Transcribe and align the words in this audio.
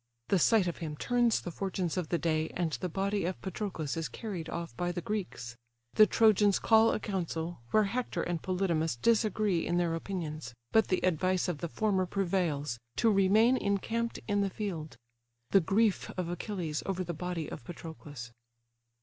The 0.29 0.39
sight 0.39 0.65
of 0.65 0.77
him 0.77 0.97
turns 0.97 1.39
the 1.39 1.51
fortunes 1.51 1.95
of 1.95 2.09
the 2.09 2.17
day, 2.17 2.49
and 2.55 2.71
the 2.71 2.89
body 2.89 3.23
of 3.23 3.39
Patroclus 3.39 3.95
is 3.95 4.09
carried 4.09 4.49
off 4.49 4.75
by 4.75 4.91
the 4.91 4.99
Greeks. 4.99 5.55
The 5.93 6.07
Trojans 6.07 6.57
call 6.57 6.91
a 6.91 6.99
council, 6.99 7.61
where 7.69 7.83
Hector 7.83 8.23
and 8.23 8.41
Polydamas 8.41 8.95
disagree 8.95 9.63
in 9.63 9.77
their 9.77 9.93
opinions: 9.93 10.55
but 10.71 10.87
the 10.87 11.05
advice 11.05 11.47
of 11.47 11.59
the 11.59 11.69
former 11.69 12.07
prevails, 12.07 12.79
to 12.95 13.11
remain 13.11 13.55
encamped 13.57 14.19
in 14.27 14.41
the 14.41 14.49
field. 14.49 14.97
The 15.51 15.61
grief 15.61 16.09
of 16.17 16.29
Achilles 16.29 16.81
over 16.87 17.03
the 17.03 17.13
body 17.13 17.47
of 17.51 17.63
Patroclus. 17.63 18.31